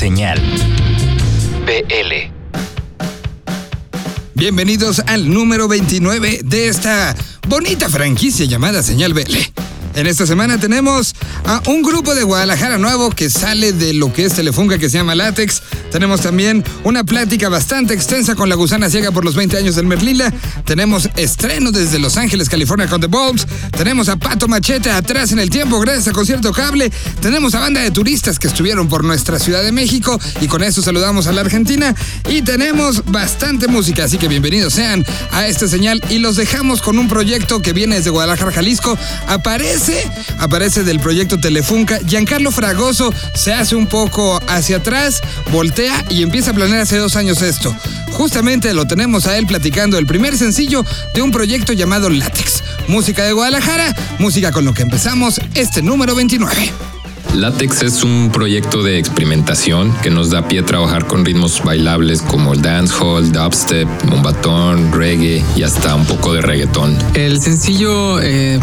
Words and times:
Señal 0.00 0.40
BL. 1.66 2.32
Bienvenidos 4.32 5.02
al 5.06 5.30
número 5.30 5.68
29 5.68 6.40
de 6.42 6.68
esta 6.68 7.14
bonita 7.46 7.90
franquicia 7.90 8.46
llamada 8.46 8.82
Señal 8.82 9.12
BL. 9.12 9.36
En 9.94 10.06
esta 10.06 10.24
semana 10.24 10.58
tenemos 10.58 11.14
a 11.44 11.60
un 11.66 11.82
grupo 11.82 12.14
de 12.14 12.22
Guadalajara 12.22 12.78
nuevo 12.78 13.10
que 13.10 13.28
sale 13.28 13.72
de 13.72 13.92
lo 13.92 14.12
que 14.12 14.24
es 14.24 14.34
Telefunca 14.34 14.78
que 14.78 14.88
se 14.88 14.98
llama 14.98 15.16
Látex. 15.16 15.62
Tenemos 15.90 16.20
también 16.20 16.62
una 16.84 17.02
plática 17.02 17.48
bastante 17.48 17.92
extensa 17.92 18.36
con 18.36 18.48
la 18.48 18.54
gusana 18.54 18.88
ciega 18.88 19.10
por 19.10 19.24
los 19.24 19.34
20 19.34 19.56
años 19.56 19.74
del 19.74 19.86
Merlila. 19.86 20.32
Tenemos 20.64 21.08
estreno 21.16 21.72
desde 21.72 21.98
Los 21.98 22.16
Ángeles, 22.16 22.48
California 22.48 22.86
con 22.86 23.00
The 23.00 23.08
Bulbs. 23.08 23.46
Tenemos 23.76 24.08
a 24.08 24.16
Pato 24.16 24.46
Machete 24.46 24.90
atrás 24.90 25.32
en 25.32 25.40
el 25.40 25.50
tiempo 25.50 25.80
gracias 25.80 26.06
a 26.06 26.12
Concierto 26.12 26.52
Cable. 26.52 26.90
Tenemos 27.20 27.56
a 27.56 27.60
banda 27.60 27.80
de 27.80 27.90
turistas 27.90 28.38
que 28.38 28.46
estuvieron 28.46 28.88
por 28.88 29.02
nuestra 29.04 29.40
Ciudad 29.40 29.64
de 29.64 29.72
México 29.72 30.20
y 30.40 30.46
con 30.46 30.62
eso 30.62 30.82
saludamos 30.82 31.26
a 31.26 31.32
la 31.32 31.40
Argentina. 31.40 31.96
Y 32.28 32.42
tenemos 32.42 33.04
bastante 33.06 33.66
música, 33.66 34.04
así 34.04 34.18
que 34.18 34.28
bienvenidos 34.28 34.74
sean 34.74 35.04
a 35.32 35.48
esta 35.48 35.66
señal 35.66 36.00
y 36.08 36.18
los 36.18 36.36
dejamos 36.36 36.80
con 36.80 36.98
un 36.98 37.08
proyecto 37.08 37.60
que 37.60 37.72
viene 37.72 37.96
desde 37.96 38.10
Guadalajara, 38.10 38.52
Jalisco. 38.52 38.96
Aparece, 39.26 39.79
aparece 40.38 40.84
del 40.84 41.00
proyecto 41.00 41.38
Telefunca. 41.38 41.98
Giancarlo 42.04 42.50
Fragoso 42.50 43.12
se 43.34 43.52
hace 43.52 43.76
un 43.76 43.86
poco 43.86 44.40
hacia 44.48 44.78
atrás, 44.78 45.20
voltea 45.52 46.04
y 46.10 46.22
empieza 46.22 46.50
a 46.50 46.54
planear 46.54 46.80
hace 46.80 46.96
dos 46.96 47.16
años 47.16 47.42
esto. 47.42 47.74
Justamente 48.12 48.74
lo 48.74 48.86
tenemos 48.86 49.26
a 49.26 49.38
él 49.38 49.46
platicando 49.46 49.98
el 49.98 50.06
primer 50.06 50.36
sencillo 50.36 50.84
de 51.14 51.22
un 51.22 51.30
proyecto 51.30 51.72
llamado 51.72 52.10
Látex. 52.10 52.62
Música 52.88 53.24
de 53.24 53.32
Guadalajara, 53.32 53.94
música 54.18 54.52
con 54.52 54.64
lo 54.64 54.74
que 54.74 54.82
empezamos 54.82 55.40
este 55.54 55.82
número 55.82 56.14
29. 56.14 56.89
Látex 57.34 57.82
es 57.82 58.02
un 58.02 58.30
proyecto 58.32 58.82
de 58.82 58.98
experimentación 58.98 59.94
que 60.02 60.10
nos 60.10 60.30
da 60.30 60.48
pie 60.48 60.60
a 60.60 60.64
trabajar 60.64 61.06
con 61.06 61.24
ritmos 61.24 61.62
bailables 61.64 62.22
como 62.22 62.52
el 62.52 62.60
dancehall, 62.60 63.32
dubstep, 63.32 63.88
bombatón, 64.08 64.92
reggae 64.92 65.44
y 65.56 65.62
hasta 65.62 65.94
un 65.94 66.06
poco 66.06 66.34
de 66.34 66.40
reggaetón. 66.40 66.98
El 67.14 67.40
sencillo 67.40 68.20
eh, 68.20 68.58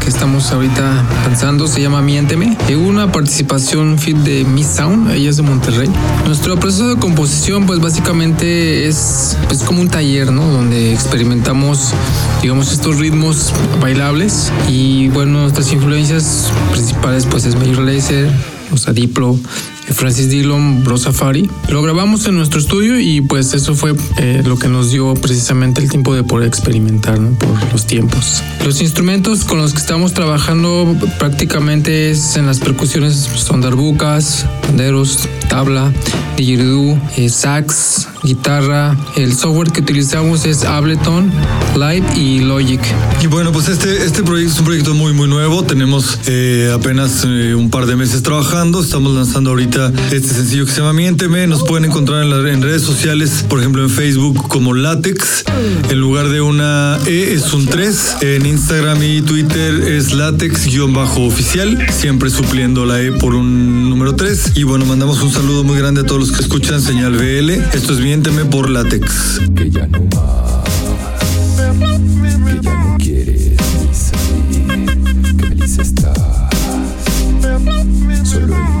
que 0.00 0.08
estamos 0.08 0.50
ahorita 0.50 1.04
pensando 1.24 1.66
se 1.66 1.82
llama 1.82 2.00
Miénteme. 2.00 2.56
Hubo 2.74 2.88
una 2.88 3.12
participación 3.12 3.98
fit 3.98 4.16
de 4.18 4.44
Miss 4.44 4.68
Sound, 4.68 5.10
ella 5.12 5.30
es 5.30 5.36
de 5.36 5.42
Monterrey. 5.42 5.90
Nuestro 6.26 6.58
proceso 6.58 6.88
de 6.88 6.96
composición 6.96 7.66
pues 7.66 7.80
básicamente 7.80 8.86
es 8.88 9.36
pues 9.48 9.62
como 9.62 9.82
un 9.82 9.88
taller, 9.88 10.32
¿no? 10.32 10.42
Donde 10.46 10.92
experimentamos 10.92 11.92
digamos 12.42 12.72
estos 12.72 12.98
ritmos 12.98 13.52
bailables 13.80 14.52
y 14.68 15.08
bueno, 15.08 15.42
nuestras 15.42 15.72
influencias 15.72 16.50
principales 16.72 17.26
pues 17.26 17.44
es 17.44 17.56
Major 17.56 17.80
Lazer, 17.80 18.05
o 18.72 18.76
sea, 18.76 18.92
Diplo, 18.92 19.38
Francis 19.92 20.28
Dillon, 20.28 20.84
Bro 20.84 20.98
Safari. 20.98 21.50
Lo 21.68 21.82
grabamos 21.82 22.26
en 22.26 22.36
nuestro 22.36 22.60
estudio 22.60 22.98
y 22.98 23.20
pues 23.20 23.54
eso 23.54 23.74
fue 23.74 23.94
eh, 24.18 24.42
lo 24.44 24.58
que 24.58 24.68
nos 24.68 24.90
dio 24.90 25.14
precisamente 25.14 25.80
el 25.80 25.90
tiempo 25.90 26.14
de 26.14 26.22
poder 26.22 26.48
experimentar 26.48 27.18
por 27.38 27.72
los 27.72 27.86
tiempos. 27.86 28.42
Los 28.64 28.80
instrumentos 28.80 29.44
con 29.44 29.58
los 29.58 29.72
que 29.72 29.78
estamos 29.78 30.12
trabajando 30.12 30.96
prácticamente 31.18 32.10
es 32.10 32.36
en 32.36 32.46
las 32.46 32.58
percusiones 32.58 33.14
son 33.14 33.60
darbucas, 33.60 34.46
panderos, 34.62 35.28
tabla, 35.48 35.92
didgeridoo, 36.36 36.98
eh, 37.16 37.28
sax, 37.28 38.08
guitarra. 38.22 38.96
El 39.16 39.34
software 39.34 39.70
que 39.70 39.80
utilizamos 39.80 40.44
es 40.44 40.64
Ableton, 40.64 41.30
Live 41.74 42.06
y 42.16 42.40
Logic. 42.40 42.80
Y 43.22 43.26
bueno, 43.26 43.52
pues 43.52 43.68
este, 43.68 44.04
este 44.04 44.22
proyecto 44.22 44.52
es 44.52 44.58
un 44.58 44.64
proyecto 44.64 44.94
muy, 44.94 45.12
muy 45.12 45.28
nuevo. 45.28 45.62
Tenemos 45.64 46.18
eh, 46.26 46.72
apenas 46.74 47.24
eh, 47.24 47.54
un 47.54 47.70
par 47.70 47.86
de 47.86 47.96
meses 47.96 48.22
trabajando. 48.22 48.82
Estamos 48.82 49.14
lanzando 49.14 49.50
ahorita 49.50 49.75
este 49.76 50.28
sencillo 50.28 50.64
que 50.64 50.72
se 50.72 50.78
llama 50.78 50.94
Miénteme. 50.94 51.46
Nos 51.46 51.62
pueden 51.62 51.84
encontrar 51.84 52.22
en, 52.24 52.62
redes 52.62 52.82
sociales, 52.82 53.44
por 53.48 53.60
ejemplo 53.60 53.82
en 53.82 53.90
Facebook 53.90 54.48
como 54.48 54.72
Látex. 54.72 55.44
En 55.90 56.00
lugar 56.00 56.28
de 56.30 56.40
una 56.40 56.98
E 57.06 57.34
es 57.34 57.52
un 57.52 57.66
3. 57.66 58.16
En 58.22 58.46
Instagram 58.46 59.02
y 59.02 59.20
Twitter 59.20 59.74
es 59.82 60.14
Látex-oficial. 60.14 61.86
Siempre 61.92 62.30
supliendo 62.30 62.86
la 62.86 63.02
E 63.02 63.12
por 63.12 63.34
un 63.34 63.90
número 63.90 64.16
3. 64.16 64.52
Y 64.54 64.62
bueno, 64.62 64.86
mandamos 64.86 65.22
un 65.22 65.30
saludo 65.30 65.62
muy 65.62 65.76
grande 65.78 66.00
a 66.00 66.04
todos 66.04 66.20
los 66.20 66.32
que 66.32 66.42
escuchan 66.42 66.80
Señal 66.80 67.12
BL. 67.12 67.50
Esto 67.50 67.92
es 67.92 68.00
Miénteme 68.00 68.46
por 68.46 68.70
Látex. 68.70 69.40
que 69.54 69.70
ya 69.70 69.86
no 69.88 70.00
más, 70.14 70.70
que 72.98 73.46
solo 78.24 78.75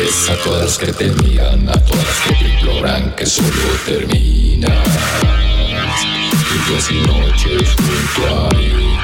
a 0.00 0.36
todas 0.44 0.78
que 0.78 0.92
te 0.92 1.10
miran, 1.22 1.68
a 1.68 1.72
todas 1.72 2.20
que 2.20 2.34
te 2.36 2.44
imploran 2.44 3.16
que 3.16 3.26
solo 3.26 3.48
termina. 3.84 4.68
Días 6.68 6.90
y 6.92 7.00
noches 7.00 7.74
junto 7.74 8.46
a 8.46 8.48
mí. 8.54 8.97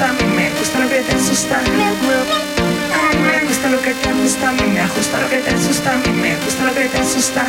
Me 0.00 0.50
gusta 0.50 0.78
lo 0.78 0.88
que 0.88 1.00
te 1.02 1.14
asusta. 1.14 1.58
A 1.58 1.62
mí 1.62 3.18
me 3.20 3.40
gusta 3.46 3.68
lo 3.68 3.82
que 3.82 3.94
te 3.94 4.12
gusta, 4.12 4.48
a 4.48 4.52
me 4.52 4.86
gusta 4.88 5.20
lo 5.20 5.28
que 5.28 5.36
te 5.38 5.50
asusta, 5.50 5.92
a 5.92 6.10
me 6.12 6.36
gusta 6.36 6.64
lo 6.64 6.74
que 6.74 6.88
te 6.88 6.98
asusta. 6.98 7.46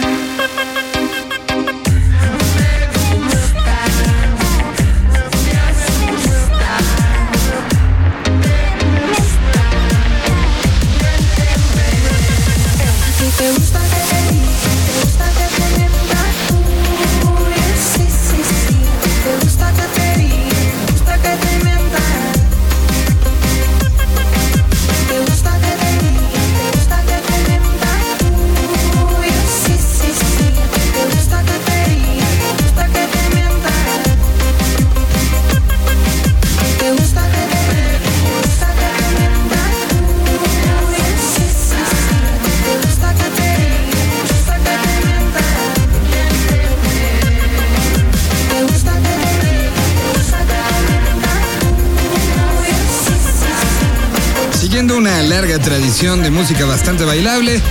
Tradición 55.64 56.22
de 56.22 56.30
música 56.30 56.66
bastante 56.66 57.06
bailable. 57.06 57.62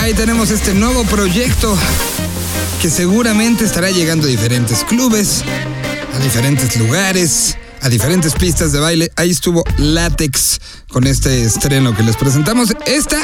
Ahí 0.00 0.14
tenemos 0.14 0.50
este 0.50 0.74
nuevo 0.74 1.04
proyecto 1.04 1.76
que 2.80 2.88
seguramente 2.88 3.64
estará 3.64 3.90
llegando 3.90 4.26
a 4.26 4.30
diferentes 4.30 4.84
clubes, 4.84 5.42
a 6.14 6.18
diferentes 6.20 6.76
lugares, 6.76 7.56
a 7.80 7.88
diferentes 7.88 8.34
pistas 8.34 8.72
de 8.72 8.78
baile. 8.78 9.10
Ahí 9.16 9.30
estuvo 9.30 9.64
Látex 9.76 10.60
con 10.88 11.06
este 11.06 11.42
estreno 11.42 11.96
que 11.96 12.04
les 12.04 12.16
presentamos. 12.16 12.74
Esta 12.86 13.18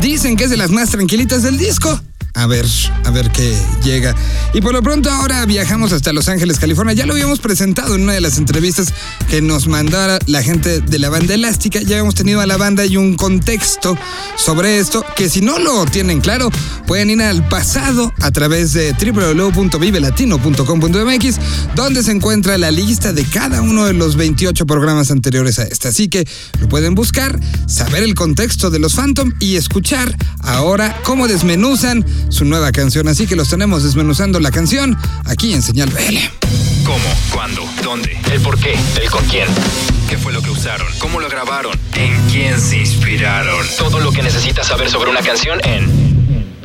dicen 0.00 0.36
que 0.36 0.44
es 0.44 0.50
de 0.50 0.56
las 0.56 0.70
más 0.70 0.90
tranquilitas 0.90 1.42
del 1.42 1.58
disco. 1.58 2.00
A 2.34 2.46
ver, 2.46 2.66
a 3.04 3.10
ver 3.10 3.30
qué 3.32 3.56
llega. 3.82 4.14
Y 4.54 4.60
por 4.60 4.72
lo 4.72 4.82
pronto 4.82 5.10
ahora 5.10 5.44
viajamos 5.46 5.92
hasta 5.92 6.12
Los 6.12 6.28
Ángeles, 6.28 6.58
California. 6.58 6.94
Ya 6.94 7.06
lo 7.06 7.14
habíamos 7.14 7.40
presentado 7.40 7.96
en 7.96 8.02
una 8.02 8.12
de 8.12 8.20
las 8.20 8.38
entrevistas 8.38 8.94
que 9.28 9.42
nos 9.42 9.66
mandara 9.66 10.20
la 10.26 10.42
gente 10.42 10.80
de 10.80 10.98
la 10.98 11.10
banda 11.10 11.34
elástica. 11.34 11.80
Ya 11.80 11.98
hemos 11.98 12.14
tenido 12.14 12.40
a 12.40 12.46
la 12.46 12.56
banda 12.56 12.86
y 12.86 12.96
un 12.96 13.16
contexto 13.16 13.98
sobre 14.36 14.78
esto, 14.78 15.04
que 15.16 15.28
si 15.28 15.40
no 15.40 15.58
lo 15.58 15.84
tienen 15.86 16.20
claro, 16.20 16.50
pueden 16.86 17.10
ir 17.10 17.20
al 17.20 17.48
pasado 17.48 18.12
a 18.20 18.30
través 18.30 18.72
de 18.72 18.92
www.vivelatino.com.mx, 18.92 21.36
donde 21.74 22.02
se 22.02 22.12
encuentra 22.12 22.56
la 22.58 22.70
lista 22.70 23.12
de 23.12 23.24
cada 23.24 23.60
uno 23.60 23.86
de 23.86 23.94
los 23.94 24.14
28 24.16 24.66
programas 24.66 25.10
anteriores 25.10 25.58
a 25.58 25.64
este. 25.64 25.88
Así 25.88 26.08
que 26.08 26.28
lo 26.60 26.68
pueden 26.68 26.94
buscar, 26.94 27.40
saber 27.66 28.04
el 28.04 28.14
contexto 28.14 28.70
de 28.70 28.78
los 28.78 28.94
Phantom 28.94 29.32
y 29.40 29.56
escuchar 29.56 30.16
ahora 30.40 30.96
cómo 31.04 31.28
desmenuzan 31.28 32.04
su 32.28 32.44
nueva 32.44 32.72
canción. 32.72 33.08
Así 33.08 33.26
que 33.26 33.36
los 33.36 33.48
tenemos 33.48 33.82
desmenuzando 33.82 34.40
la 34.40 34.50
canción 34.50 34.96
aquí 35.24 35.52
en 35.52 35.62
Señal 35.62 35.90
BL. 35.90 36.16
¿Cómo? 36.84 36.98
¿Cuándo? 37.32 37.62
¿Dónde? 37.82 38.16
¿El 38.32 38.40
por 38.40 38.58
qué? 38.58 38.74
¿El 39.00 39.10
con 39.10 39.24
quién? 39.26 39.48
¿Qué 40.08 40.18
fue 40.18 40.32
lo 40.32 40.42
que 40.42 40.50
usaron? 40.50 40.86
¿Cómo 40.98 41.20
lo 41.20 41.28
grabaron? 41.28 41.78
¿En 41.94 42.16
quién 42.30 42.60
se 42.60 42.78
inspiraron? 42.78 43.66
Todo 43.78 44.00
lo 44.00 44.12
que 44.12 44.22
necesitas 44.22 44.66
saber 44.66 44.90
sobre 44.90 45.10
una 45.10 45.20
canción 45.20 45.60
en 45.64 46.10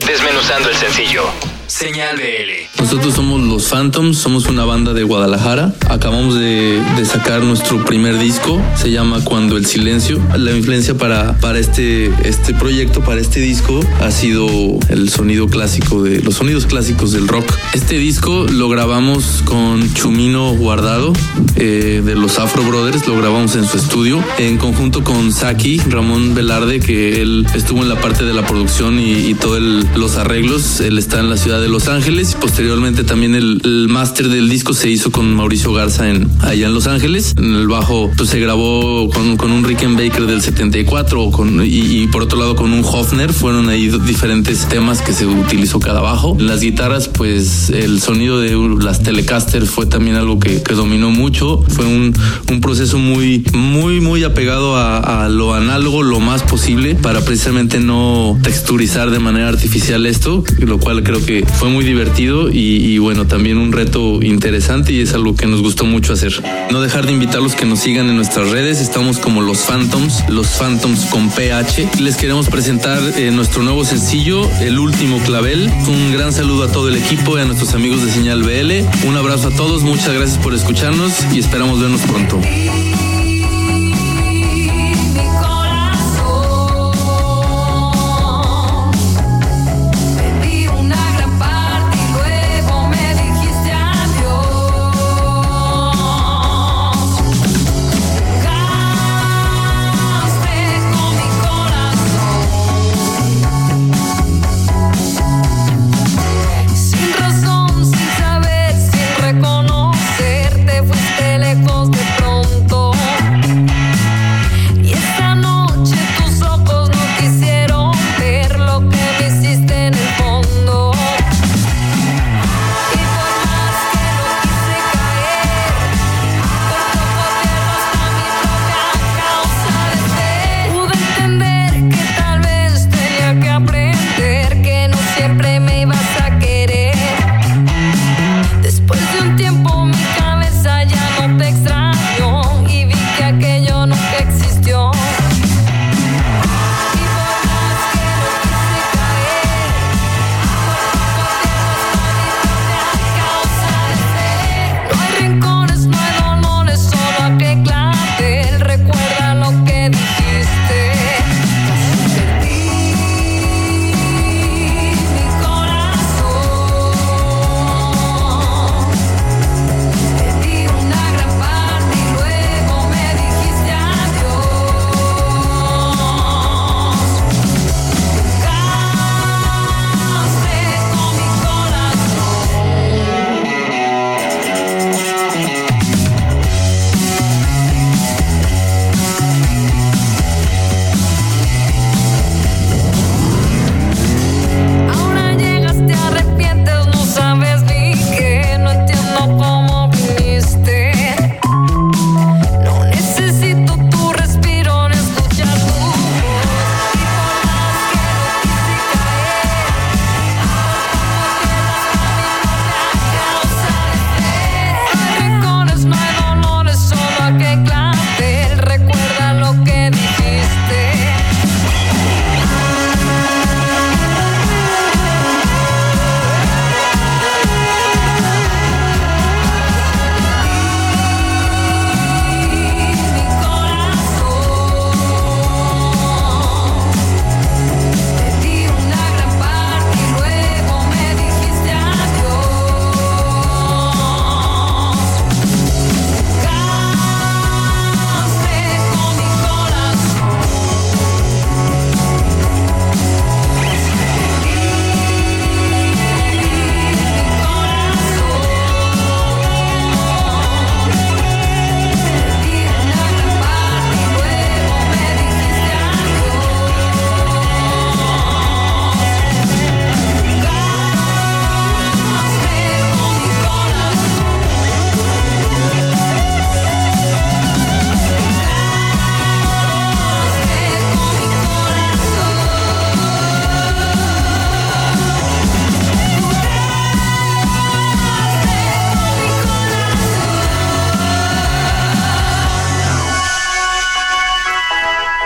Desmenuzando 0.06 0.70
el 0.70 0.76
sencillo. 0.76 1.24
Señal 1.68 2.18
BL. 2.18 2.82
Nosotros 2.82 3.16
somos 3.16 3.42
los 3.42 3.70
Phantoms, 3.70 4.18
somos 4.18 4.46
una 4.48 4.66
banda 4.66 4.94
de 4.94 5.04
Guadalajara. 5.04 5.74
Acabamos 5.90 6.36
de, 6.36 6.82
de 6.96 7.06
sacar 7.06 7.42
nuestro 7.44 7.84
primer 7.84 8.20
disco, 8.20 8.62
se 8.76 8.92
llama 8.92 9.24
Cuando 9.24 9.58
el 9.58 9.66
Silencio. 9.66 10.22
La 10.38 10.56
influencia 10.56 10.96
para, 10.96 11.38
para 11.40 11.58
este, 11.58 12.08
este 12.28 12.54
proyecto, 12.54 13.02
para 13.02 13.20
este 13.20 13.40
disco, 13.40 13.80
ha 14.02 14.12
sido 14.12 14.48
el 14.90 15.10
sonido 15.10 15.48
clásico 15.48 16.04
de 16.04 16.22
los 16.22 16.36
sonidos 16.36 16.66
clásicos 16.66 17.12
del 17.12 17.28
rock. 17.28 17.52
Este 17.74 17.98
disco 17.98 18.46
lo 18.52 18.70
grabamos 18.70 19.42
con 19.46 19.92
Chumino 19.94 20.54
Guardado 20.54 21.14
eh, 21.56 22.02
de 22.06 22.16
los 22.16 22.38
Afro 22.38 22.64
Brothers, 22.64 23.08
lo 23.08 23.18
grabamos 23.18 23.56
en 23.56 23.66
su 23.66 23.78
estudio 23.78 24.24
en 24.38 24.58
conjunto 24.58 25.04
con 25.04 25.32
Saki 25.32 25.80
Ramón 25.90 26.36
Velarde, 26.36 26.80
que 26.80 27.22
él 27.22 27.46
estuvo 27.56 27.82
en 27.82 27.90
la 27.90 28.00
parte 28.00 28.26
de 28.26 28.34
la 28.34 28.46
producción 28.46 29.00
y, 29.00 29.14
y 29.14 29.34
todos 29.34 29.60
los 29.96 30.18
arreglos. 30.18 30.80
Él 30.82 30.98
está 30.98 31.20
en 31.20 31.30
la 31.30 31.38
ciudad 31.38 31.55
de 31.60 31.70
Los 31.70 31.88
Ángeles. 31.88 32.36
Posteriormente 32.40 33.04
también 33.04 33.36
el, 33.36 33.62
el 33.64 33.88
máster 33.88 34.30
del 34.30 34.50
disco 34.50 34.74
se 34.74 34.90
hizo 34.90 35.12
con 35.12 35.34
Mauricio 35.36 35.74
Garza 35.74 36.06
allá 36.42 36.68
en 36.68 36.74
Los 36.74 36.88
Ángeles. 36.88 37.34
En 37.38 37.56
el 37.56 37.68
bajo 37.68 38.12
pues, 38.18 38.30
se 38.30 38.40
grabó 38.40 39.10
con, 39.10 39.38
con 39.38 39.52
un 39.52 39.64
Rickenbacker 39.64 40.26
del 40.26 40.42
74 40.42 41.32
con, 41.32 41.62
y, 41.64 42.08
por 42.08 42.24
otro 42.24 42.40
lado 42.40 42.56
con 42.56 42.74
un 42.74 42.84
Hofner. 42.84 43.32
Fueron 43.34 43.70
ahí 43.70 43.88
diferentes 44.06 44.68
temas 44.68 45.02
que 45.02 45.14
se 45.14 45.26
utilizó 45.26 45.80
cada 45.80 46.02
bajo. 46.02 46.36
Las 46.40 46.62
guitarras 46.62 47.08
pues 47.08 47.70
el 47.70 48.02
sonido 48.02 48.40
de 48.40 48.56
las 48.84 49.04
Telecaster 49.04 49.66
fue 49.66 49.86
también 49.86 50.18
algo 50.18 50.40
que, 50.40 50.62
dominó 50.76 51.10
mucho. 51.12 51.64
Fue 51.70 51.86
un, 51.86 52.14
un, 52.52 52.62
proceso 52.62 52.98
muy, 52.98 53.46
muy, 53.54 54.02
muy 54.02 54.24
apegado 54.24 54.76
a, 54.76 55.26
a 55.26 55.30
lo 55.30 55.54
análogo 55.54 56.04
lo 56.04 56.20
más 56.20 56.44
posible 56.44 56.96
para 56.96 57.22
precisamente 57.22 57.80
no 57.80 58.38
texturizar 58.42 59.12
de 59.12 59.20
manera 59.20 59.48
artificial 59.48 60.06
esto, 60.06 60.44
lo 60.60 60.80
cual 60.80 61.04
creo 61.04 61.26
que 61.26 61.45
fue 61.54 61.70
muy 61.70 61.84
divertido 61.86 62.50
y, 62.52 62.98
bueno, 62.98 63.26
también 63.28 63.58
un 63.58 63.72
reto 63.72 64.22
interesante 64.22 64.94
y 64.94 65.02
es 65.02 65.14
algo 65.14 65.36
que 65.36 65.48
nos 65.48 65.62
gustó 65.62 65.86
mucho 65.86 66.14
hacer. 66.14 66.34
No 66.72 66.82
dejar 66.82 67.06
de 67.06 67.14
invitarlos 67.14 67.56
que 67.56 67.66
nos 67.66 67.80
sigan 67.80 68.10
en 68.10 68.16
nuestras 68.16 68.50
redes, 68.50 68.82
estamos 68.82 69.20
como 69.20 69.42
los 69.42 69.60
Phantoms, 69.60 70.24
los 70.30 70.48
Phantoms 70.48 71.06
con 71.06 71.30
PH. 71.30 71.90
Les 72.00 72.18
queremos 72.18 72.50
presentar 72.50 73.00
eh, 73.18 73.32
nuestro 73.32 73.64
nuevo 73.64 73.86
sencillo, 73.86 74.50
El 74.62 74.80
Último 74.80 75.20
Clavel. 75.20 75.72
Un 75.88 76.14
gran 76.14 76.34
saludo 76.34 76.64
a 76.64 76.72
todo 76.72 76.90
el 76.90 76.98
equipo 76.98 77.38
y 77.38 77.42
a 77.42 77.46
nuestros 77.46 77.74
amigos 77.74 78.04
de 78.04 78.12
Señal 78.12 78.44
BL. 78.44 79.08
Un 79.08 79.18
abrazo 79.18 79.50
a 79.50 79.52
todos, 79.52 79.84
muchas 79.84 80.14
gracias 80.14 80.38
por 80.38 80.54
escucharnos 80.54 81.14
y 81.34 81.40
esperamos 81.40 81.80
vernos 81.80 82.02
pronto. 82.02 82.42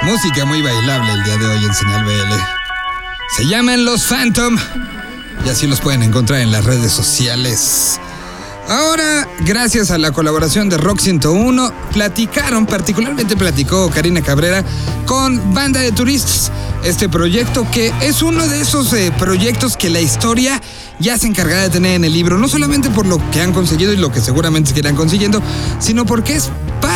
Música 0.10 0.44
muy 0.44 0.60
bailable 0.64 1.14
el 1.14 1.24
día 1.24 1.38
de 1.38 1.46
hoy 1.46 1.66
en 1.66 1.74
Señal 1.76 2.04
BL. 2.04 2.34
Se 3.38 3.46
llaman 3.46 3.86
Los 3.86 4.06
Phantom 4.06 4.58
y 5.46 5.50
así 5.50 5.68
los 5.68 5.82
pueden 5.82 6.02
encontrar 6.02 6.42
en 6.42 6.52
las 6.52 6.66
redes 6.66 6.92
sociales. 6.92 8.00
Ahora, 8.68 9.28
gracias 9.42 9.92
a 9.92 10.00
la 10.00 10.12
colaboración 10.12 10.68
de 10.68 10.78
Rock 10.78 11.00
101, 11.02 11.72
platicaron, 11.94 12.66
particularmente 12.66 13.38
platicó 13.38 13.92
Karina 13.92 14.24
Cabrera 14.24 14.64
con 15.06 15.54
Banda 15.54 15.80
de 15.80 15.92
Turistas. 15.92 16.52
Este 16.84 17.08
proyecto 17.08 17.70
que 17.72 17.94
es 18.02 18.24
uno 18.24 18.48
de 18.48 18.62
esos 18.62 18.92
eh, 18.94 19.14
proyectos 19.20 19.78
que 19.78 19.92
la 19.92 20.02
historia 20.02 20.60
ya 20.98 21.20
se 21.20 21.28
encargará 21.28 21.62
de 21.62 21.70
tener 21.70 21.94
en 21.94 22.04
el 22.04 22.14
libro, 22.14 22.40
no 22.40 22.48
solamente 22.48 22.90
por 22.90 23.06
lo 23.06 23.22
que 23.30 23.42
han 23.42 23.54
conseguido 23.54 23.94
y 23.94 23.98
lo 23.98 24.12
que 24.12 24.22
seguramente 24.22 24.70
seguirán 24.70 24.96
consiguiendo, 24.96 25.40
sino 25.80 26.08
porque 26.08 26.36
es 26.36 26.50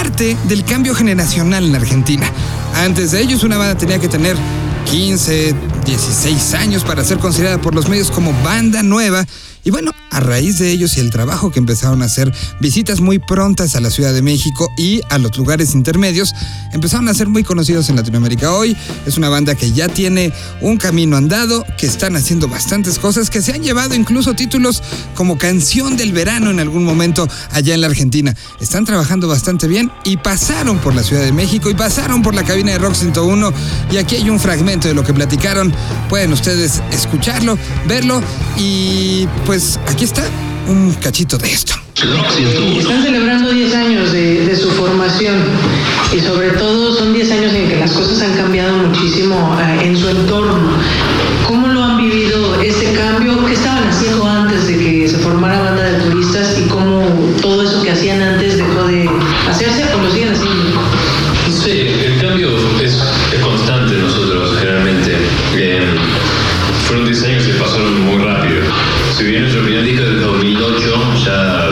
parte 0.04 0.36
del 0.50 0.66
cambio 0.66 0.94
generacional 0.94 1.64
en 1.64 1.76
Argentina. 1.76 2.30
Antes 2.76 3.12
de 3.12 3.22
ellos, 3.22 3.44
una 3.44 3.58
banda 3.58 3.78
tenía 3.78 4.00
que 4.00 4.10
tener 4.10 4.36
15, 4.92 5.56
16 5.86 6.54
años 6.56 6.84
para 6.84 7.06
ser 7.06 7.20
considerada 7.20 7.58
por 7.62 7.74
los 7.74 7.88
medios 7.88 8.12
como 8.12 8.34
banda 8.44 8.84
nueva. 8.84 9.26
Y 9.66 9.72
bueno, 9.72 9.92
a 10.12 10.20
raíz 10.20 10.60
de 10.60 10.72
ellos 10.72 10.98
y 10.98 11.00
el 11.00 11.10
trabajo 11.10 11.50
que 11.50 11.60
empezaron 11.60 12.02
a 12.02 12.06
hacer, 12.06 12.34
visitas 12.60 13.00
muy 13.00 13.18
prontas 13.18 13.76
a 13.76 13.80
la 13.80 13.90
Ciudad 13.90 14.14
de 14.14 14.22
México 14.22 14.70
y 14.78 15.02
a 15.10 15.18
los 15.18 15.38
lugares 15.38 15.74
intermedios, 15.74 16.36
empezaron 16.74 17.08
a 17.08 17.14
ser 17.14 17.30
muy 17.30 17.44
conocidos 17.44 17.90
en 17.90 17.96
Latinoamérica. 17.96 18.52
Hoy 18.52 18.76
es 19.06 19.18
una 19.18 19.30
banda 19.30 19.56
que 19.56 19.72
ya 19.72 19.88
tiene 19.88 20.34
un 20.60 20.78
camino 20.78 21.16
andado, 21.16 21.66
que 21.78 21.88
están 21.88 22.18
haciendo 22.18 22.50
bastantes 22.50 23.00
cosas, 23.00 23.30
que 23.30 23.42
se 23.42 23.54
han 23.54 23.64
llevado 23.64 23.96
incluso 23.96 24.34
títulos 24.34 24.84
como 25.16 25.38
Canción 25.38 25.96
del 25.96 26.12
Verano 26.12 26.52
en 26.52 26.60
algún 26.60 26.84
momento 26.84 27.28
allá 27.52 27.74
en 27.74 27.82
la 27.82 27.88
Argentina. 27.88 28.36
Están 28.60 28.84
trabajando 28.84 29.30
bastante 29.30 29.68
bien 29.68 29.92
y 30.04 30.18
pasaron 30.18 30.78
por 30.80 30.94
la 30.94 31.04
Ciudad 31.04 31.24
de 31.24 31.32
México 31.32 31.70
y 31.70 31.74
pasaron 31.74 32.22
por 32.22 32.36
la 32.36 32.44
cabina 32.44 32.74
de 32.74 32.80
Rock 32.80 32.96
101 32.96 33.54
y 33.92 33.98
aquí 33.98 34.18
hay 34.18 34.30
un 34.30 34.40
fragmento 34.42 34.90
de 34.90 34.94
lo 34.94 35.06
que 35.06 35.14
platicaron. 35.14 35.74
Pueden 36.10 36.34
ustedes 36.34 36.82
escucharlo, 36.92 37.58
verlo 37.88 38.22
y 38.58 39.26
pues 39.46 39.53
aquí 39.54 40.06
está 40.06 40.24
un 40.68 40.92
cachito 40.96 41.38
de 41.38 41.52
esto. 41.52 41.76
Están 41.96 43.04
celebrando 43.04 43.52
10 43.52 43.76
años 43.76 44.12
de, 44.12 44.48
de 44.48 44.56
su 44.56 44.72
formación 44.72 45.36
y 46.12 46.20
sobre 46.22 46.50
todo 46.52 46.96
son 46.96 47.14
10 47.14 47.32
años 47.32 47.54
en 47.54 47.70
que 47.70 47.76
las 47.76 47.92
cosas 47.92 48.20
han 48.24 48.34
cambiado 48.36 48.76
muchísimo 48.78 49.56
eh, 49.62 49.86
en 49.86 49.96
su 49.96 50.10
entorno. 50.10 50.58
Si 69.18 69.26
bien 69.26 69.44
nuestro 69.44 69.62
primer 69.62 69.84
disco 69.84 70.04
del 70.06 70.22
2008, 70.22 71.24
ya 71.24 71.70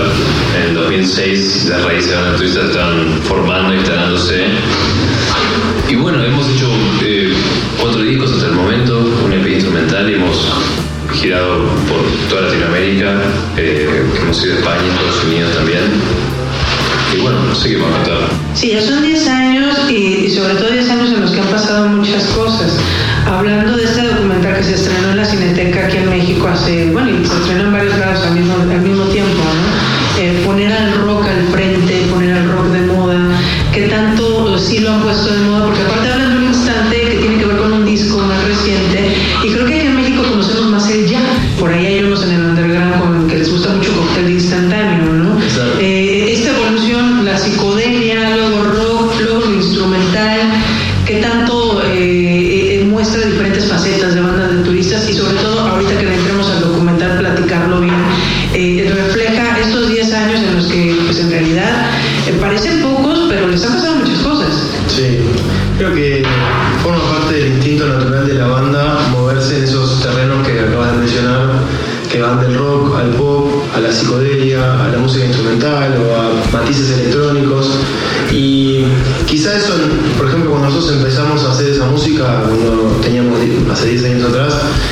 en 0.57 0.69
el 0.69 0.73
2006 0.75 1.65
las 1.69 1.83
raíces 1.83 2.11
de 2.11 2.37
turista 2.37 2.61
estaban 2.61 3.19
formando, 3.23 3.73
instalándose. 3.73 4.45
Y 5.89 5.95
bueno, 5.95 6.23
hemos 6.23 6.47
hecho 6.49 6.69
eh, 7.03 7.33
cuatro 7.79 8.03
discos 8.03 8.33
hasta 8.33 8.45
el 8.45 8.53
momento, 8.53 8.99
un 9.25 9.33
EP 9.33 9.47
instrumental 9.47 10.07
y 10.11 10.13
hemos 10.13 10.53
girado 11.19 11.65
por 11.89 12.29
toda 12.29 12.43
Latinoamérica, 12.43 13.19
eh, 13.57 13.89
hemos 14.21 14.45
ido 14.45 14.53
a 14.53 14.57
España, 14.59 14.81
Estados 14.93 15.23
Unidos 15.25 15.55
también. 15.55 15.83
Y 17.17 17.21
bueno, 17.21 17.43
no 17.43 17.55
sé. 17.55 17.75
Sí, 18.53 18.71
ya 18.71 18.81
son 18.81 19.01
10 19.01 19.27
años 19.27 19.77
y, 19.89 20.25
y 20.25 20.29
sobre 20.29 20.53
todo 20.55 20.69
10 20.69 20.89
años 20.91 21.11
en 21.11 21.21
los 21.21 21.31
que 21.31 21.41
han 21.41 21.47
pasado 21.47 21.87
muchas 21.89 22.23
cosas. 22.27 22.77
Hablando 23.25 23.75
de 23.75 23.83
este 23.83 24.03
documental 24.03 24.57
que 24.57 24.63
se 24.63 24.75
estrenó 24.75 25.11
en 25.11 25.17
la 25.17 25.25
Cineteca 25.25 25.87
aquí 25.87 25.97
en 25.97 26.09
México 26.09 26.20
hace, 26.47 26.91
bueno, 26.91 27.09
y 27.09 27.25
se 27.25 27.35
estrenó 27.35 27.65
en 27.65 27.73
varios 27.73 27.90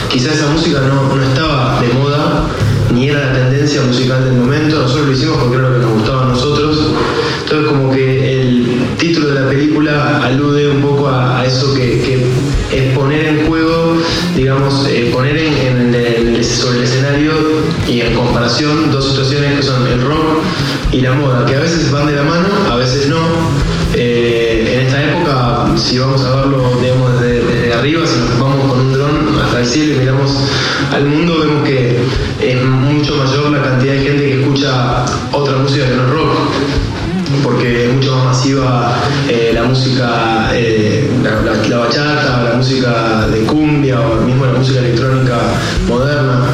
atrás, 0.10 0.14
quizá 0.14 0.34
esa 0.34 0.48
música 0.48 0.82
no, 0.82 1.16
no 1.16 1.24
estaba 1.24 1.80
de 1.82 1.94
moda, 1.94 2.48
ni 2.94 3.10
era 3.10 3.28
la 3.28 3.34
tendencia 3.34 3.82
musical 3.82 4.24
del 4.24 4.34
momento, 4.34 4.82
nosotros 4.82 5.08
lo 5.08 5.14
hicimos 5.14 5.38
porque 5.38 5.58
era 5.58 5.70
lo 5.70 5.76
que 5.76 5.82
nos 5.82 5.94
gustaba 5.94 6.24
a 6.24 6.28
nosotros. 6.30 6.94
Entonces 7.44 7.68
como 7.68 7.92
que 7.92 8.42
el 8.42 8.96
título 8.98 9.28
de 9.30 9.42
la 9.42 9.50
película 9.50 10.22
alude 10.24 10.70
un 10.70 10.82
poco 10.82 11.08
a, 11.08 11.40
a 11.40 11.46
eso 11.46 11.74
que, 11.74 12.02
que 12.02 12.26
es 12.72 12.94
poner 12.96 13.26
en 13.26 13.48
juego, 13.48 13.98
digamos, 14.36 14.88
eh, 14.88 15.10
poner 15.12 15.38
en, 15.38 15.54
en 15.58 15.94
sobre 16.44 16.80
el 16.80 16.84
escenario 16.84 17.34
y 17.88 18.02
en 18.02 18.14
comparación 18.14 18.92
dos 18.92 19.10
situaciones 19.10 19.58
que 19.58 19.64
son 19.64 19.86
el 19.88 20.02
rock 20.02 20.44
y 20.92 21.02
la 21.02 21.14
moda, 21.14 21.46
que 21.46 21.56
a 21.56 21.60
veces 21.60 21.92
van 21.92 22.08
de 22.08 22.14
la 22.14 22.24
mano, 22.24 22.48
a 22.72 22.76
veces 22.76 23.08
no. 23.08 23.20
Eh, 23.94 24.76
en 24.76 24.86
esta 24.86 25.04
época, 25.04 25.66
si 25.76 25.98
vamos 25.98 26.24
a 26.24 26.36
verlo 26.36 26.80
digamos, 26.82 27.20
desde, 27.20 27.44
desde 27.44 27.74
arriba, 27.74 28.06
si 28.06 28.20
nos 28.20 28.40
vamos 28.40 28.72
con 28.72 28.80
un 28.80 28.94
dron 28.94 29.40
hasta 29.44 29.60
el 29.60 29.66
cielo 29.66 29.96
y 29.96 29.98
miramos 29.98 30.32
al 30.94 31.06
mundo, 31.06 31.40
vemos 31.40 31.68
que 31.68 32.00
es 32.40 32.64
mucho 32.64 33.16
mayor 33.16 33.52
la 33.52 33.64
cantidad 33.64 33.94
de 33.94 34.00
gente 34.00 34.26
que 34.28 34.42
escucha 34.42 35.06
otra 35.32 35.58
música 35.58 35.86
que 35.88 35.96
no 35.96 36.04
es 36.04 36.10
rock 36.10 36.38
porque 37.60 37.88
es 37.88 37.94
mucho 37.94 38.16
más 38.16 38.26
masiva 38.38 38.96
eh, 39.28 39.52
la 39.54 39.64
música, 39.64 40.50
eh, 40.54 41.10
la, 41.22 41.42
la- 41.42 41.68
la 41.68 41.78
bachata, 41.78 42.44
la 42.52 42.56
música 42.56 43.28
de 43.28 43.40
cumbia 43.42 44.00
o 44.00 44.22
mismo 44.22 44.46
la 44.46 44.54
música 44.54 44.80
electrónica 44.80 45.36
moderna. 45.86 46.46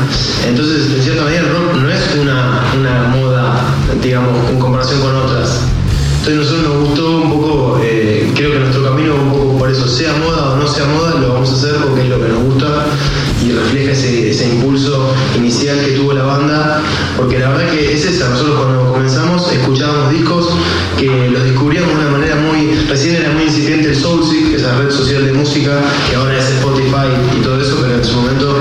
Entonces, 0.47 0.87
en 0.95 1.03
cierta 1.03 1.25
medida, 1.25 1.41
el 1.41 1.49
rock 1.49 1.75
no 1.75 1.89
es 1.91 1.99
una, 2.19 2.63
una 2.79 3.03
moda, 3.15 3.65
digamos, 4.01 4.49
en 4.49 4.59
comparación 4.59 4.99
con 5.01 5.15
otras. 5.15 5.59
Entonces, 6.25 6.37
nosotros 6.51 6.73
nos 6.73 6.87
gustó 6.89 7.11
un 7.21 7.29
poco, 7.33 7.79
eh, 7.83 8.31
creo 8.35 8.51
que 8.53 8.59
nuestro 8.59 8.83
camino 8.83 9.13
un 9.13 9.31
poco 9.31 9.57
por 9.59 9.69
eso, 9.69 9.87
sea 9.87 10.11
moda 10.13 10.53
o 10.53 10.55
no 10.57 10.67
sea 10.67 10.85
moda, 10.85 11.13
lo 11.21 11.33
vamos 11.33 11.51
a 11.51 11.53
hacer 11.53 11.75
porque 11.85 12.01
es 12.01 12.09
lo 12.09 12.19
que 12.19 12.29
nos 12.29 12.43
gusta 12.45 12.85
y 13.45 13.51
refleja 13.51 13.91
ese, 13.91 14.31
ese 14.31 14.47
impulso 14.55 15.13
inicial 15.37 15.77
que 15.85 15.91
tuvo 15.91 16.13
la 16.13 16.23
banda, 16.23 16.81
porque 17.15 17.37
la 17.37 17.49
verdad 17.49 17.69
que 17.71 17.93
es 17.93 18.05
esa, 18.05 18.29
nosotros 18.29 18.55
cuando 18.59 18.91
comenzamos 18.91 19.51
escuchábamos 19.51 20.09
discos 20.11 20.47
que 21.07 21.29
los 21.29 21.43
descubríamos 21.43 21.89
de 21.89 22.01
una 22.01 22.09
manera 22.09 22.35
muy, 22.35 22.73
recién 22.87 23.15
era 23.15 23.29
muy 23.31 23.43
incipiente 23.43 23.89
el 23.89 23.95
Soulseek, 23.95 24.53
esa 24.53 24.77
red 24.77 24.89
social 24.89 25.25
de 25.25 25.33
música, 25.33 25.79
que 26.09 26.15
ahora 26.15 26.37
es 26.37 26.45
Spotify 26.49 27.09
y 27.37 27.41
todo 27.41 27.61
eso, 27.61 27.77
pero 27.81 27.95
en 27.95 28.03
su 28.03 28.15
momento, 28.15 28.57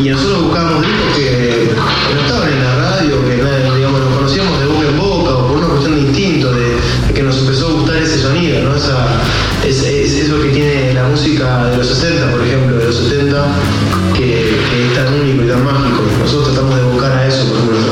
y 0.00 0.08
nosotros 0.08 0.44
buscábamos 0.44 0.82
discos 0.82 1.16
que, 1.16 1.70
no 2.14 2.20
estaban 2.20 2.52
en 2.52 2.62
la 2.62 2.74
radio, 2.76 3.24
que 3.24 3.34
digamos, 3.76 4.00
los 4.00 4.14
conocíamos 4.14 4.60
de 4.60 4.66
boca 4.66 4.88
en 4.88 4.98
boca 4.98 5.30
o 5.36 5.48
por 5.48 5.56
una 5.58 5.68
cuestión 5.68 5.94
de 5.96 6.00
instinto, 6.02 6.52
de, 6.52 6.76
de 7.08 7.14
que 7.14 7.22
nos 7.22 7.38
empezó 7.38 7.68
a 7.68 7.72
gustar 7.72 7.96
ese 7.96 8.18
sonido, 8.18 8.62
¿no? 8.62 8.76
Esa, 8.76 9.20
es, 9.64 9.82
es 9.82 10.12
eso 10.12 10.40
que 10.40 10.48
tiene 10.48 10.94
la 10.94 11.04
música 11.04 11.66
de 11.70 11.76
los 11.76 11.86
60, 11.86 12.30
por 12.30 12.42
ejemplo, 12.42 12.76
de 12.76 12.84
los 12.84 12.96
70, 12.96 13.46
que, 14.14 14.56
que 14.70 14.86
es 14.86 14.94
tan 14.94 15.12
único 15.12 15.42
y 15.42 15.48
tan 15.48 15.64
mágico. 15.64 16.02
Nosotros 16.20 16.54
tratamos 16.54 16.76
de 16.76 16.82
buscar 16.84 17.12
a 17.12 17.26
eso, 17.26 17.44
por 17.48 17.58
ejemplo, 17.58 17.83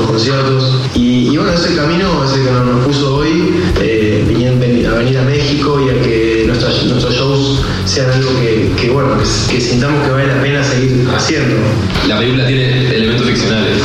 sean 7.93 8.11
algo 8.11 8.31
que, 8.41 8.73
que, 8.81 8.89
bueno, 8.89 9.19
que, 9.19 9.25
que 9.55 9.61
sintamos 9.61 10.03
que 10.03 10.11
vale 10.13 10.27
la 10.27 10.41
pena 10.41 10.65
seguir 10.65 11.07
haciendo. 11.15 11.57
La 12.09 12.19
película 12.19 12.47
tiene 12.47 12.89
elementos 12.89 13.27
ficcionales 13.27 13.83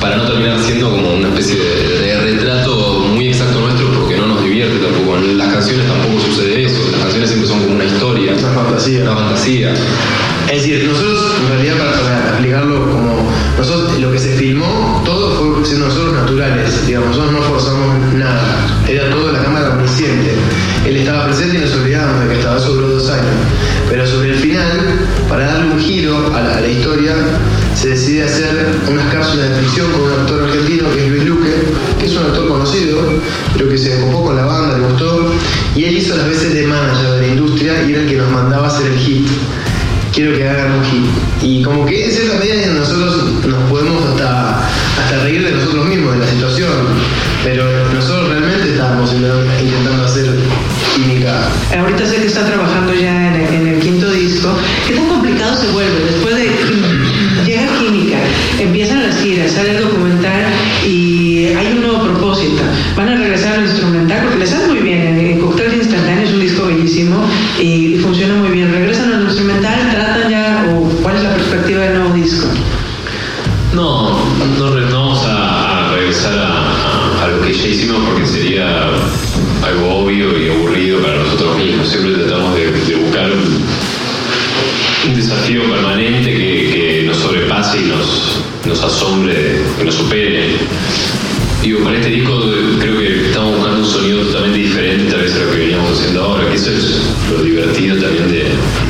para 0.00 0.16
no 0.18 0.26
terminar 0.28 0.60
siendo 0.62 0.88
como 0.88 1.14
una 1.14 1.28
especie 1.28 1.56
de, 1.58 1.98
de 1.98 2.20
retrato 2.20 3.00
muy 3.00 3.28
exacto 3.28 3.58
nuestro 3.58 3.90
porque 3.92 4.16
no 4.16 4.28
nos 4.28 4.44
divierte 4.44 4.78
tampoco. 4.78 5.18
En 5.18 5.36
las 5.36 5.52
canciones 5.52 5.84
tampoco 5.88 6.20
sucede 6.20 6.64
eso. 6.64 6.78
Las 6.92 7.00
canciones 7.00 7.30
siempre 7.30 7.48
son 7.48 7.60
como 7.62 7.74
una 7.74 7.84
historia 7.84 8.34
fantasía. 8.54 9.02
Una 9.02 9.14
fantasía. 9.16 9.74
Es 10.52 10.62
decir, 10.62 10.84
nosotros, 10.84 11.34
en 11.40 11.48
realidad, 11.48 11.78
para, 11.78 11.92
para 12.00 12.28
explicarlo 12.28 12.90
como. 12.90 13.34
Nosotros, 13.58 13.98
lo 14.00 14.12
que 14.12 14.18
se 14.18 14.36
filmó, 14.36 15.02
todo 15.04 15.54
fue 15.54 15.64
siendo 15.64 15.86
nosotros 15.86 16.12
naturales, 16.12 16.86
digamos, 16.86 17.16
nosotros 17.16 17.32
no 17.32 17.42
forzamos 17.42 18.14
nada. 18.14 18.82
Era 18.86 19.10
todo 19.10 19.32
la 19.32 19.42
cámara 19.42 19.70
omnisciente. 19.70 20.34
Estaba 21.04 21.26
presente 21.26 21.58
y 21.58 21.60
nos 21.60 21.74
olvidábamos 21.74 22.22
de 22.22 22.28
que 22.28 22.38
estaba 22.40 22.58
sobre 22.58 22.86
dos 22.86 23.10
años. 23.10 23.34
Pero 23.90 24.06
sobre 24.06 24.30
el 24.30 24.36
final, 24.36 24.80
para 25.28 25.44
darle 25.44 25.74
un 25.74 25.78
giro 25.78 26.34
a 26.34 26.40
la, 26.40 26.66
historia, 26.66 27.14
se 27.74 27.90
decide 27.90 28.22
hacer 28.22 28.74
unas 28.90 29.12
cápsulas 29.12 29.50
de 29.50 29.56
ficción 29.56 29.92
con 29.92 30.00
un 30.00 30.12
actor 30.12 30.44
argentino 30.44 30.90
que 30.94 31.04
es 31.04 31.10
Luis 31.10 31.24
Luque, 31.26 31.52
que 32.00 32.06
es 32.06 32.16
un 32.16 32.24
actor 32.24 32.48
conocido, 32.48 33.00
pero 33.52 33.68
que 33.68 33.76
se 33.76 34.00
copó 34.00 34.24
con 34.24 34.36
la 34.36 34.46
banda, 34.46 34.78
le 34.78 34.86
gustó, 34.86 35.30
y 35.76 35.84
él 35.84 35.98
hizo 35.98 36.16
las 36.16 36.26
veces 36.26 36.54
de 36.54 36.66
manager 36.66 37.10
de 37.10 37.20
la 37.20 37.26
industria 37.26 37.82
y 37.82 37.92
era 37.92 38.00
el 38.00 38.08
que 38.08 38.16
nos 38.16 38.30
mandaba 38.30 38.68
hacer 38.68 38.86
el 38.86 38.96
hit 38.96 39.28
quiero 40.14 40.36
que 40.36 40.48
hagan 40.48 40.72
un 40.72 40.84
hit. 40.84 41.04
Y 41.42 41.62
como 41.62 41.84
que 41.84 42.04
en 42.04 42.12
cierta 42.12 42.38
medida 42.38 42.72
nosotros 42.72 43.44
nos 43.46 43.70
podemos 43.70 44.04
hasta, 44.06 44.68
hasta 44.68 45.24
reír 45.24 45.44
de 45.44 45.52
nosotros 45.52 45.86
mismos, 45.86 46.14
de 46.14 46.20
la 46.20 46.30
situación, 46.30 46.70
pero 47.42 47.64
nosotros 47.92 48.28
realmente 48.28 48.70
estábamos 48.70 49.12
intentando 49.12 50.04
hacer 50.04 50.30
química. 50.94 51.48
Ahorita 51.78 52.06
sé 52.06 52.16
que 52.16 52.26
está 52.26 52.46
trabajando 52.46 52.92
ya 52.94 53.28
en 53.28 53.34
el, 53.34 53.54
en 53.54 53.66
el 53.74 53.80
quinto 53.80 54.10
disco. 54.10 54.56
¿Qué 54.86 54.94
tan 54.94 55.06
complicado 55.08 55.56
se 55.56 55.68
vuelve? 55.72 56.00
Después 56.10 56.36
de 56.36 56.50
llega 57.46 57.66
química, 57.78 58.18
empiezan 58.60 59.02
las 59.02 59.20
giras, 59.20 59.52
sale 59.52 59.76
el 59.76 59.82
documental 59.82 60.44
y 60.86 61.46
hay 61.56 61.72
un 61.72 61.80
nuevo 61.82 62.02
propósito. 62.04 62.62
Van 62.96 63.08
a 63.08 63.16
regresar 63.16 63.54
al 63.58 63.64
instrumental 63.64 64.20
porque 64.24 64.38
les 64.38 64.50
sale 64.50 64.66
muy 64.68 64.78
bien. 64.80 65.18
El 65.18 65.38
Cóctel 65.40 65.74
Instantáneo 65.74 66.24
es 66.24 66.32
un 66.32 66.40
disco 66.40 66.66
bellísimo 66.66 67.24
y 67.60 67.98
funciona 68.02 68.34
muy 68.34 68.48
bien. 68.50 68.72
Regresan 68.72 69.12
al 69.12 69.22
instrumental, 69.24 69.90
tratan 69.90 70.30
ya, 70.30 70.66
o 70.74 70.88
cuál 71.02 71.16
es 71.16 71.22
la 71.24 71.34
perspectiva 71.34 71.82
del 71.82 71.98
nuevo 71.98 72.14
disco. 72.14 72.46
No, 73.74 74.24
no, 74.58 74.70
no 74.70 75.00
vamos 75.00 75.24
a, 75.26 75.88
a 75.90 75.94
regresar 75.96 76.38
a, 76.38 76.46
a- 76.48 77.24
a 77.24 77.28
lo 77.28 77.40
que 77.42 77.52
ya 77.52 77.66
hicimos 77.68 78.02
porque 78.08 78.26
sería 78.26 78.86
algo 79.64 79.96
obvio 80.04 80.38
y 80.38 80.50
aburrido 80.50 81.00
para 81.00 81.16
nosotros 81.18 81.56
mismos. 81.56 81.88
Siempre 81.88 82.12
tratamos 82.14 82.54
de, 82.54 82.96
buscar 82.96 83.30
un, 83.32 85.14
desafío 85.14 85.62
permanente 85.70 86.30
que, 86.30 87.04
nos 87.06 87.18
sobrepase 87.18 87.78
y 87.80 87.84
nos, 87.86 88.40
nos 88.66 88.82
asombre, 88.82 89.60
que 89.78 89.84
nos 89.84 89.94
supere. 89.94 90.56
Digo, 91.62 91.82
para 91.84 91.96
este 91.96 92.10
disco 92.10 92.32
creo 92.78 92.98
que 92.98 93.26
estamos 93.28 93.56
buscando 93.56 93.80
un 93.80 93.86
sonido 93.86 94.20
totalmente 94.26 94.58
diferente 94.58 95.10
tal 95.10 95.22
vez 95.22 95.34
a 95.34 95.38
lo 95.44 95.50
que 95.50 95.56
veníamos 95.58 95.98
haciendo 95.98 96.22
ahora, 96.22 96.48
que 96.50 96.56
eso 96.56 96.70
es 96.70 97.00
lo 97.30 97.42
divertido 97.42 97.96
también 97.96 98.30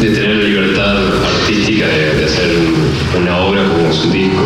de, 0.00 0.10
tener 0.10 0.36
la 0.36 0.44
libertad 0.44 0.96
artística 1.24 1.86
de, 1.86 2.24
hacer 2.24 2.50
un- 2.56 3.22
una 3.22 3.38
obra 3.38 3.68
como 3.68 3.92
su 3.92 4.10
disco. 4.10 4.42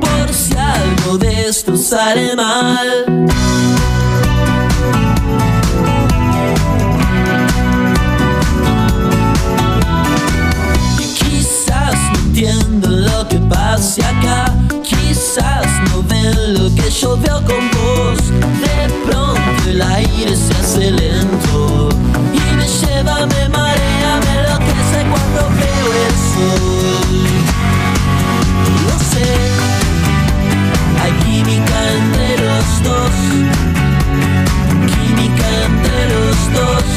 Por 0.00 0.32
si 0.32 0.54
algo 0.56 1.18
de 1.18 1.48
esto 1.48 1.76
sale 1.76 2.34
mal. 2.36 2.88
Y 10.98 11.06
quizás 11.14 11.94
no 12.12 12.18
entiendan 12.26 13.04
lo 13.06 13.28
que 13.28 13.38
pase 13.38 14.04
acá. 14.04 14.52
Quizás 14.82 15.66
no 15.90 16.02
ven 16.04 16.54
lo 16.54 16.74
que 16.74 16.90
yo 16.90 17.16
veo 17.16 17.42
con 17.44 17.70
vos. 17.70 18.18
De 18.60 18.88
pronto 19.06 19.70
el 19.70 19.82
aire 19.82 20.36
se 20.36 20.52
hace 20.54 20.90
lento. 20.90 21.88
Y 22.32 22.54
me 22.56 22.66
lleva, 22.66 23.26
me 23.26 23.48
marea, 23.48 23.93
los 36.54 36.93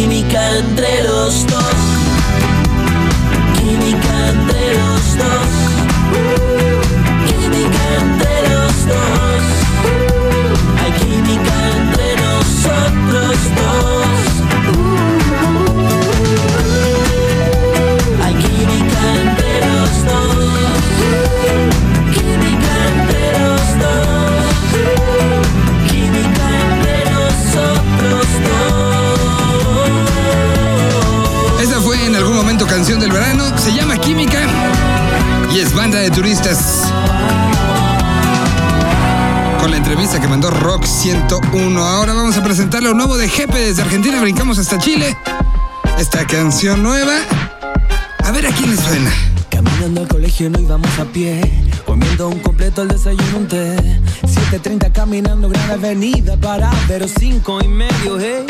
química 0.00 0.56
entre 0.56 1.02
los 1.02 1.46
dos, 1.46 1.74
química 3.58 4.30
entre 4.30 4.74
los 4.78 5.16
dos. 5.18 6.39
Se 33.60 33.74
llama 33.74 33.98
Química 33.98 34.40
y 35.54 35.58
es 35.58 35.74
banda 35.74 35.98
de 35.98 36.10
turistas. 36.10 36.84
con 39.60 39.70
la 39.70 39.76
entrevista 39.76 40.18
que 40.18 40.26
mandó 40.26 40.50
Rock 40.50 40.86
101. 40.86 41.84
Ahora 41.84 42.14
vamos 42.14 42.38
a 42.38 42.42
presentar 42.42 42.82
lo 42.82 42.94
nuevo 42.94 43.18
de 43.18 43.28
Jepe 43.28 43.58
desde 43.58 43.82
Argentina, 43.82 44.18
brincamos 44.22 44.58
hasta 44.58 44.78
Chile. 44.78 45.14
Esta 45.98 46.26
canción 46.26 46.82
nueva. 46.82 47.12
A 48.24 48.30
ver 48.30 48.46
a 48.46 48.50
quién 48.50 48.70
le 48.70 48.76
suena. 48.78 49.12
Caminando 49.50 50.00
al 50.00 50.08
colegio 50.08 50.48
no 50.48 50.58
íbamos 50.60 50.98
a 50.98 51.04
pie 51.04 51.42
Comiendo 51.84 52.28
un 52.28 52.38
completo 52.38 52.82
el 52.82 52.88
desayuno 52.88 53.38
un 53.38 53.48
té 53.48 53.76
7.30 54.22 54.92
caminando 54.92 55.48
gran 55.48 55.70
avenida 55.72 56.36
para 56.36 56.70
Pero 56.86 57.06
cinco 57.08 57.58
y 57.62 57.68
medio, 57.68 58.18
hey 58.18 58.46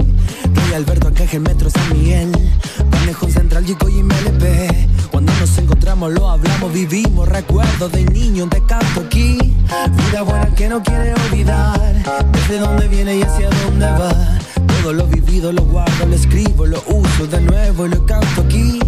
Rey 0.55 0.75
Alberto 0.75 1.09
Ancaje, 1.09 1.41
Metro 1.41 1.71
San 1.71 1.93
Miguel 1.93 2.31
Manejo 2.93 3.29
Central, 3.29 3.65
Chico 3.65 3.89
y 3.89 4.03
MLP 4.03 5.00
Cuando 5.21 5.39
nos 5.39 5.59
encontramos 5.59 6.13
lo 6.13 6.31
hablamos, 6.31 6.73
vivimos 6.73 7.29
Recuerdos 7.29 7.93
de 7.93 8.07
niño 8.07 8.47
de 8.47 8.65
canto 8.65 9.03
aquí 9.03 9.37
Vida 10.07 10.23
buena 10.23 10.47
que 10.55 10.67
no 10.67 10.83
quiere 10.83 11.13
olvidar 11.13 11.79
Desde 12.33 12.59
dónde 12.59 12.89
viene 12.89 13.17
y 13.17 13.23
hacia 13.23 13.51
dónde 13.51 13.85
va 13.85 14.39
todo 14.81 14.95
lo 14.95 15.07
vivido 15.07 15.53
lo 15.53 15.63
guardo, 15.65 16.07
lo 16.07 16.15
escribo, 16.15 16.65
lo 16.65 16.83
uso 16.87 17.27
de 17.27 17.39
nuevo 17.43 17.85
y 17.85 17.91
lo 17.91 18.07
canto 18.07 18.41
aquí. 18.41 18.81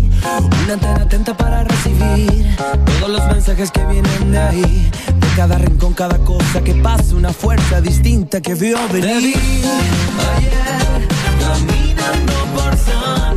Una 0.65 0.73
antena 0.73 1.03
atenta 1.03 1.37
para 1.37 1.65
recibir 1.65 2.57
todos 2.87 3.11
los 3.11 3.27
mensajes 3.27 3.71
que 3.71 3.85
vienen 3.85 4.33
de 4.33 4.39
ahí. 4.39 4.91
De 5.21 5.27
cada 5.37 5.59
rincón, 5.59 5.93
cada 5.93 6.17
cosa 6.19 6.63
que 6.65 6.75
pasa, 6.77 7.15
una 7.15 7.31
fuerza 7.31 7.83
distinta 7.83 8.41
que 8.41 8.55
vio 8.55 8.79
venir. 8.91 9.37
Ayer 10.35 11.09
caminando 11.41 12.33
por 12.55 12.75
San 12.79 13.32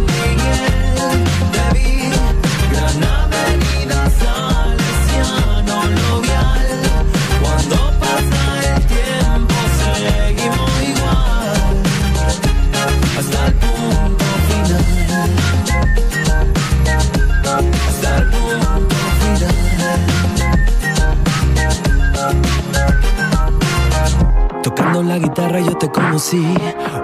conocí. 26.25 26.45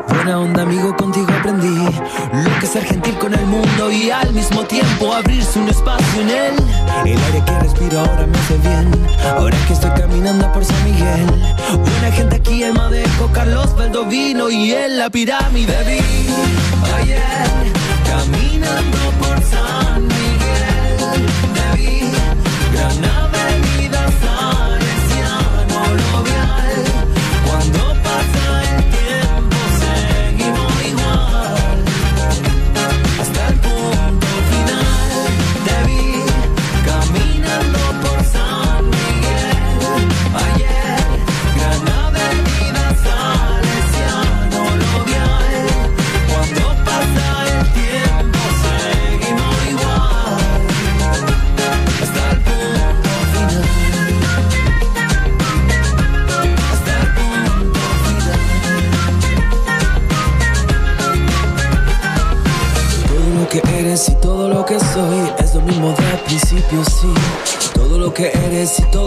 Buena 0.07 0.39
onda, 0.39 0.63
amigo, 0.63 0.95
contigo 0.95 1.27
aprendí. 1.39 1.67
Lo 1.67 2.59
que 2.59 2.65
es 2.65 2.71
ser 2.71 2.83
gentil 2.83 3.17
con 3.17 3.33
el 3.33 3.45
mundo 3.45 3.91
y 3.91 4.09
al 4.09 4.33
mismo 4.33 4.63
tiempo 4.63 5.13
abrirse 5.13 5.59
un 5.59 5.69
espacio 5.69 6.21
en 6.21 6.29
él. 6.29 6.53
El 7.05 7.21
aire 7.23 7.43
que 7.45 7.59
respiro 7.59 7.99
ahora 7.99 8.25
me 8.25 8.37
hace 8.37 8.57
bien. 8.57 8.91
Ahora 9.37 9.57
que 9.67 9.73
estoy 9.73 9.91
caminando 9.91 10.51
por 10.53 10.63
San 10.63 10.83
Miguel. 10.83 11.27
Buena 11.69 12.11
gente 12.11 12.35
aquí 12.37 12.63
en 12.63 12.73
Madeco, 12.73 13.29
Carlos 13.33 13.75
Valdovino 13.75 14.49
y 14.49 14.73
en 14.73 14.97
la 14.97 15.09
pirámide. 15.09 15.75
Vi 15.85 16.27
ayer 16.95 17.21
caminando 18.05 18.97
por 19.19 19.41
San 19.43 20.07
Miguel. 20.07 20.20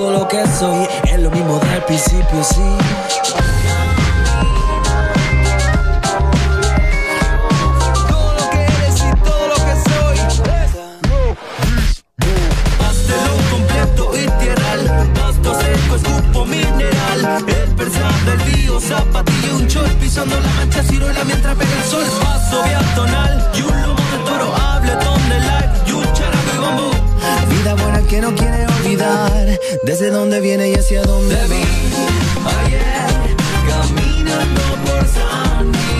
Todo 0.04 0.18
lo 0.18 0.28
que 0.28 0.46
soy 0.46 0.86
es 1.04 1.18
lo 1.18 1.30
mismo 1.30 1.58
del 1.60 1.82
principio, 1.84 2.44
sí. 2.44 2.60
Todo 8.08 8.34
lo 8.38 8.50
que 8.50 8.64
eres 8.64 8.96
y 9.00 9.10
todo 9.24 9.48
lo 9.48 9.54
que 9.54 9.74
soy. 9.88 10.16
Hazlo 12.84 13.32
completo 13.50 14.10
y 14.12 14.28
tierral. 14.42 15.12
Pasto 15.14 15.54
seco, 15.58 15.96
escupo 15.96 16.44
mineral. 16.44 17.44
El 17.48 17.74
persal 17.74 18.24
del 18.26 18.40
río, 18.40 18.78
zapatillo, 18.80 19.56
un 19.56 19.68
chor 19.68 19.88
pisando 20.02 20.38
la 20.38 20.50
mancha, 20.56 20.82
ciruela 20.82 21.24
mientras 21.24 21.56
pega 21.56 21.76
el 21.82 21.84
sol. 21.90 22.04
Paso 22.22 22.62
tonal 22.94 23.50
y 23.54 23.62
un 23.62 23.82
lomo 23.82 24.04
de 24.12 24.18
toro, 24.26 24.54
habletón 24.54 25.28
de 25.30 25.40
live 25.40 25.72
y 25.86 25.92
un 25.92 26.12
charango 26.12 26.52
y 26.54 26.58
bambú. 26.58 27.03
Vida 27.48 27.74
buena 27.74 28.02
que 28.06 28.20
no 28.20 28.34
quiere 28.34 28.66
olvidar. 28.66 29.60
Desde 29.82 30.10
dónde 30.10 30.40
viene 30.40 30.70
y 30.70 30.74
hacia 30.74 31.02
dónde 31.02 31.36
vi. 31.48 31.64
Ayer 32.58 33.36
caminando 33.68 34.62
por 34.84 35.06
San. 35.06 35.93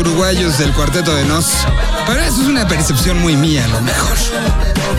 Uruguayos 0.00 0.58
del 0.58 0.72
cuarteto 0.72 1.14
de 1.14 1.24
Nos. 1.24 1.46
Pero 2.06 2.20
eso 2.20 2.42
es 2.42 2.48
una 2.48 2.66
percepción 2.66 3.18
muy 3.20 3.36
mía, 3.36 3.64
a 3.64 3.68
lo 3.68 3.80
mejor. 3.82 4.16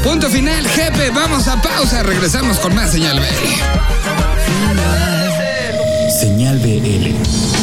Punto 0.03 0.29
final, 0.29 0.67
jefe. 0.67 1.09
Vamos 1.09 1.47
a 1.47 1.61
pausa. 1.61 2.03
Regresamos 2.03 2.59
con 2.59 2.73
más 2.75 2.91
señal 2.91 3.19
BL. 3.19 3.25
Señal 6.19 6.59
BL. 6.59 7.60